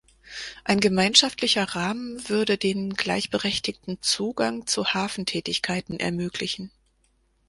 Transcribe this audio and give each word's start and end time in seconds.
Ein 0.63 0.79
gemeinschaftlicher 0.79 1.75
Rahmen 1.75 2.27
würde 2.27 2.57
den 2.57 2.95
gleichberechtigten 2.95 3.99
Zugang 4.01 4.65
zu 4.65 4.83
Hafentätigkeiten 4.95 5.99
ermöglichen. 5.99 6.71